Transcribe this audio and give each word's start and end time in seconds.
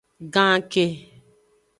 Ganke. 0.33 0.85